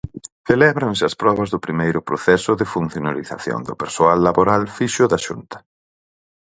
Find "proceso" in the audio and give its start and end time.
2.09-2.51